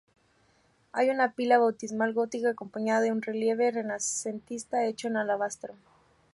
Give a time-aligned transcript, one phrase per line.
[0.93, 5.75] Hay una pila bautismal gótica acompañada de un relieve renacentista hecho en alabastro.